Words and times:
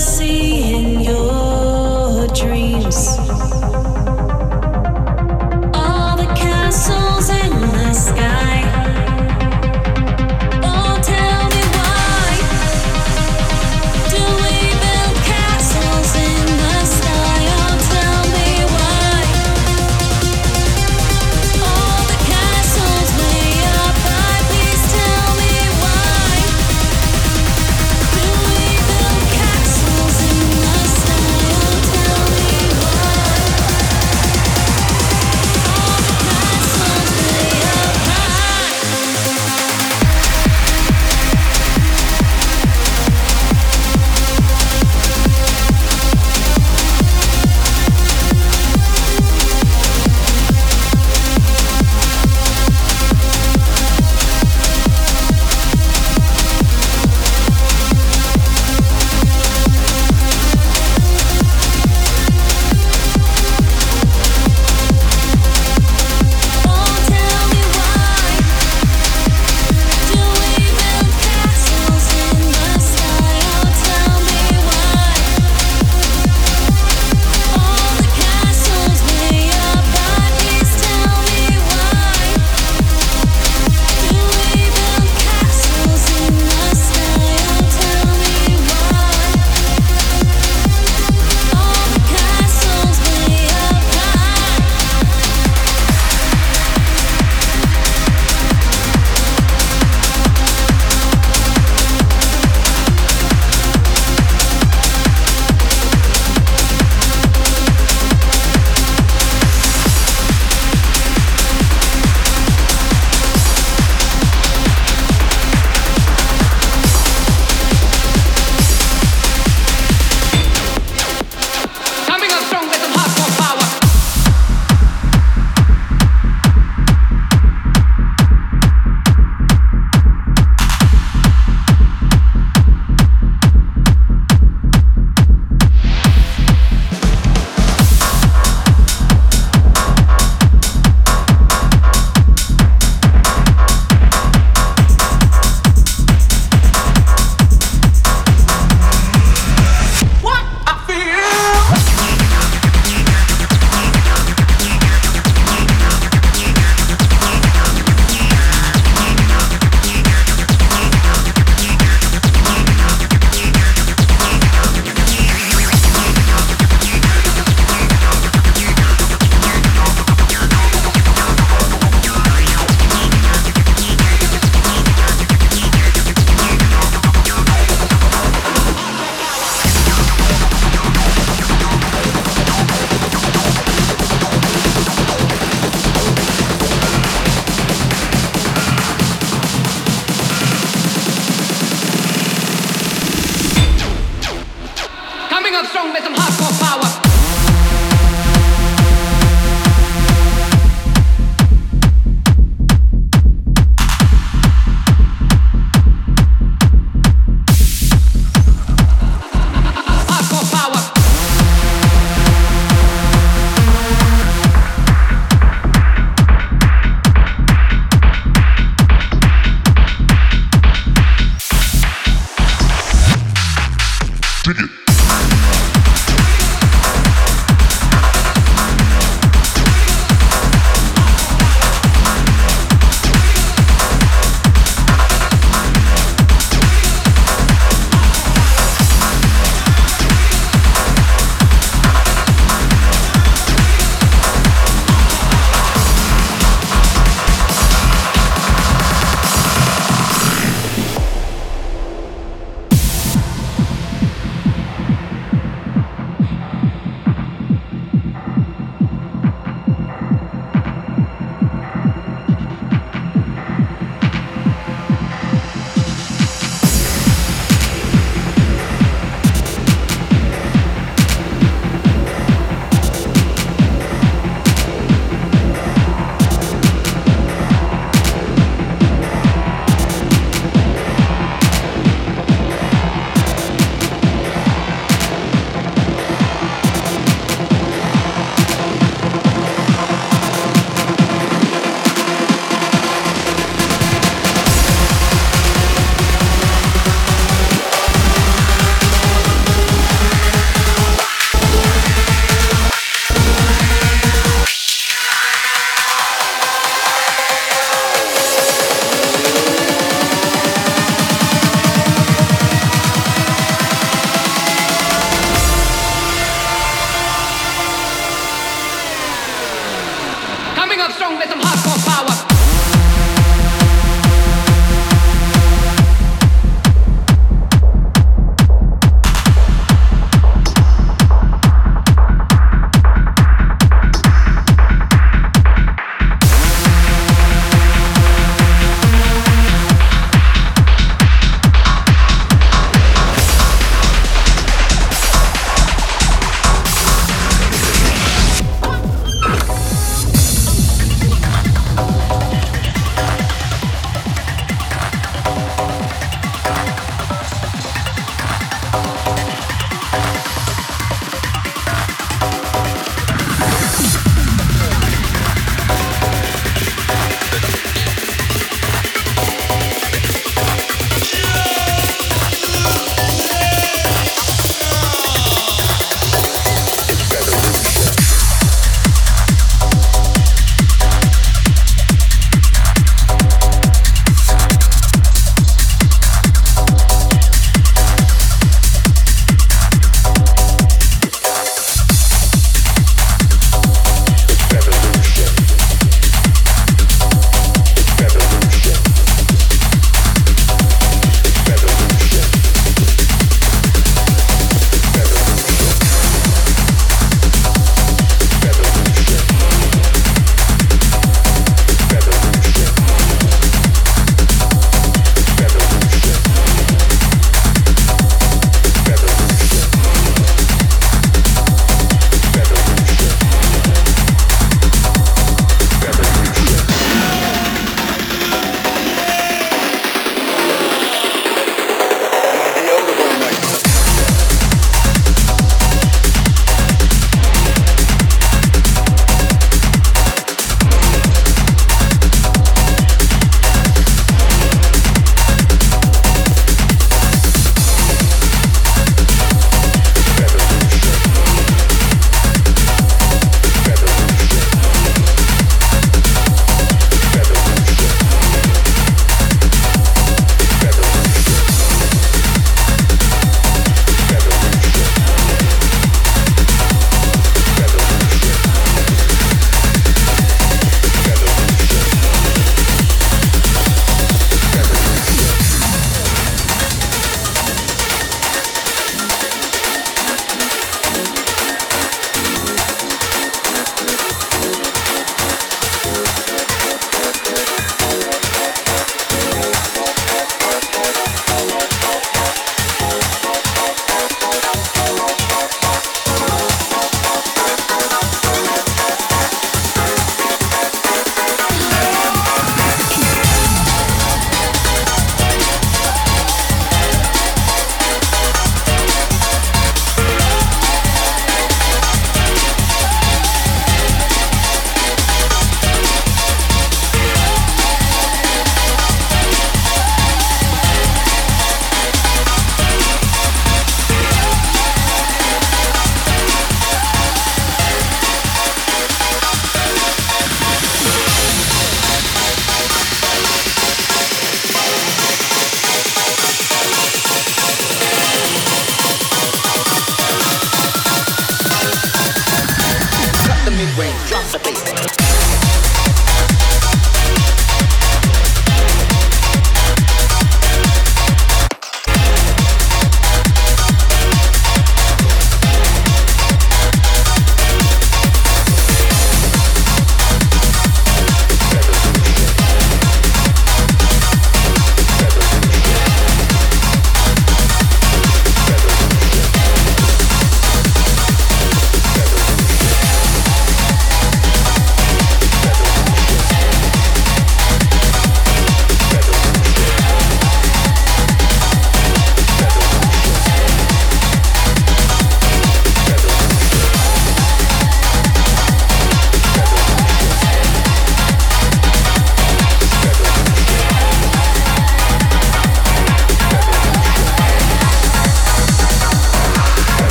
see 0.00 0.49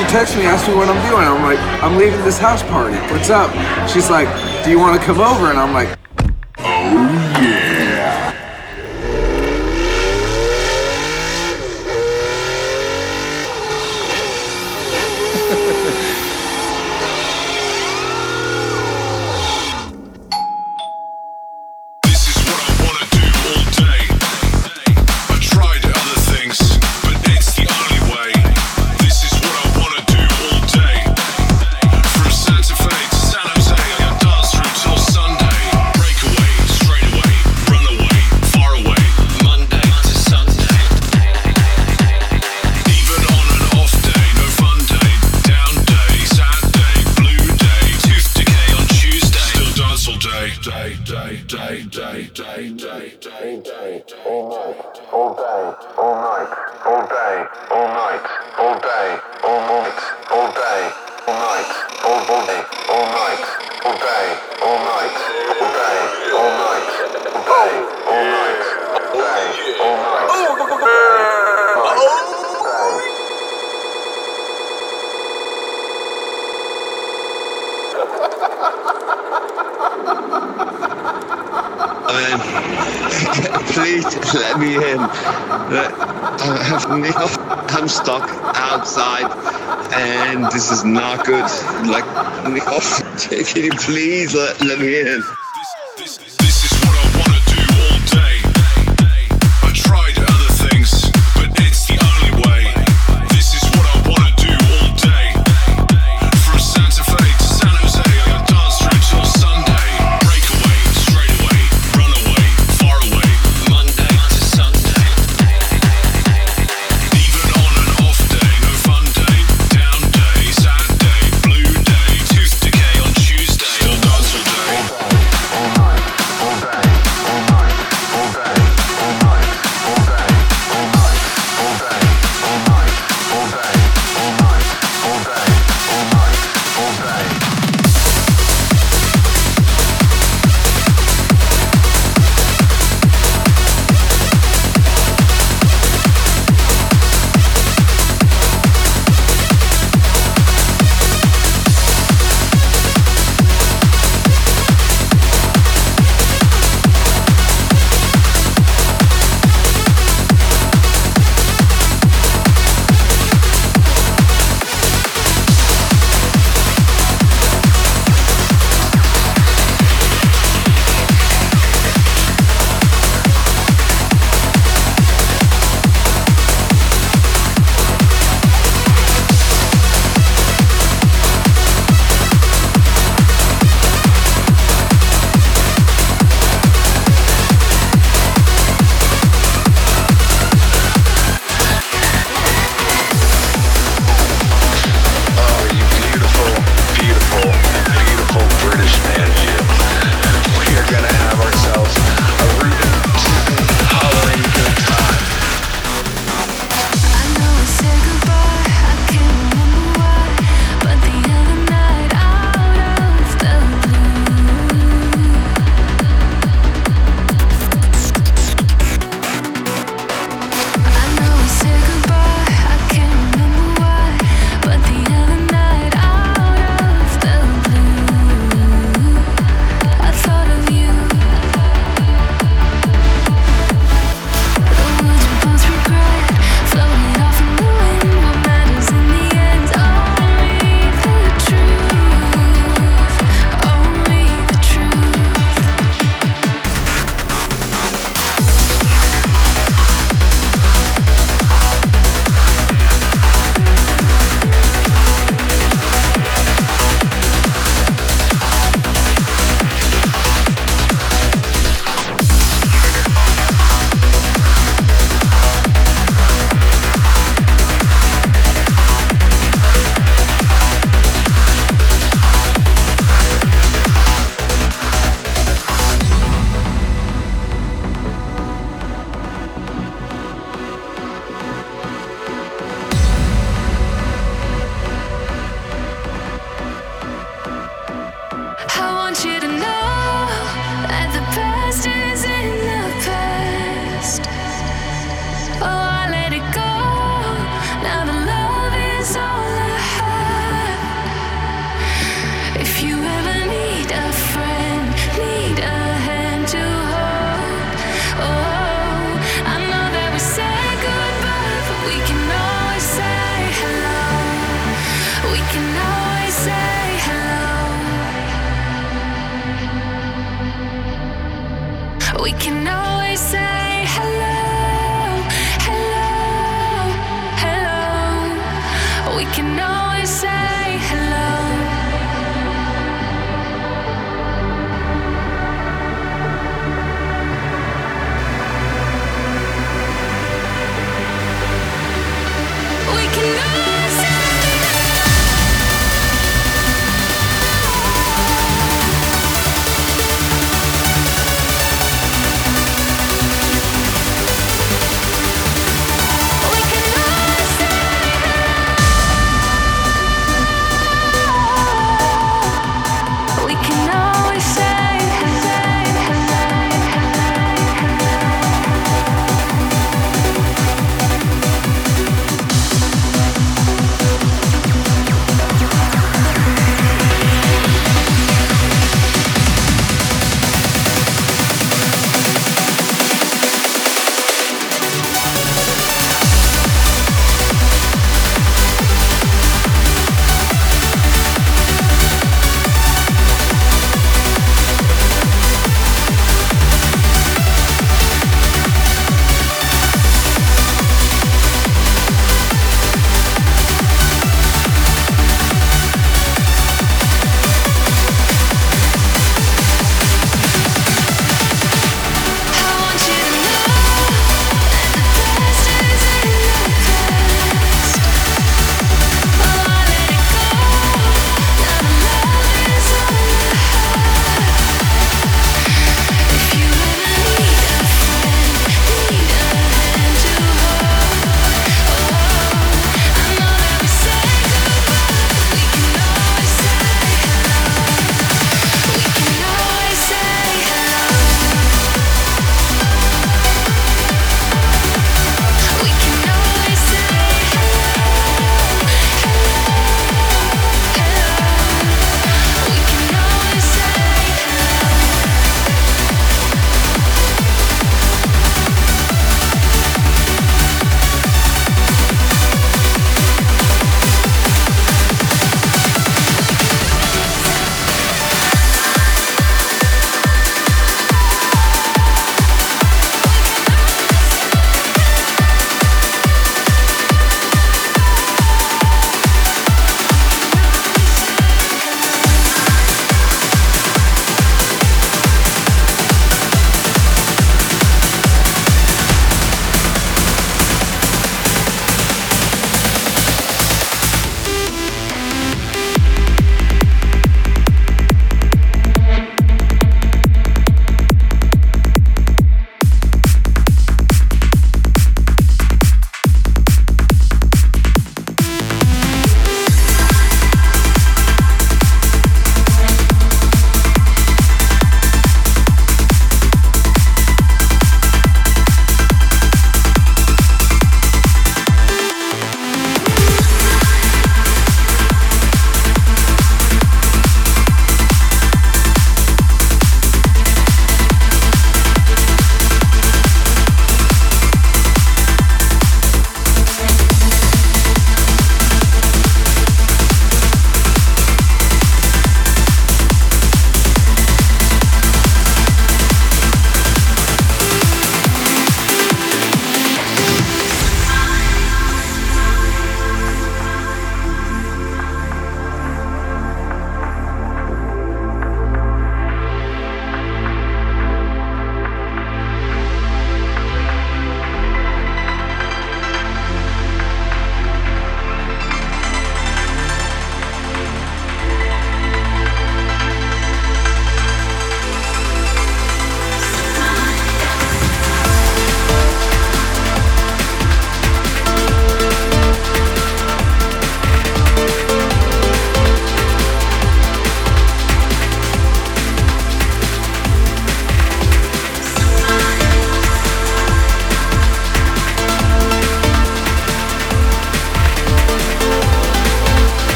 she 0.00 0.06
texts 0.06 0.34
me, 0.34 0.44
asks 0.44 0.66
me 0.66 0.74
what 0.74 0.88
I'm 0.88 1.10
doing. 1.10 1.26
I'm 1.26 1.42
like, 1.42 1.58
I'm 1.82 1.98
leaving 1.98 2.22
this 2.24 2.38
house 2.38 2.62
party. 2.62 2.96
What's 3.12 3.28
up? 3.28 3.50
She's 3.86 4.08
like, 4.08 4.28
Do 4.64 4.70
you 4.70 4.78
want 4.78 4.98
to 4.98 5.04
come 5.04 5.20
over? 5.20 5.50
And 5.50 5.58
I'm 5.58 5.74
like, 5.74 5.99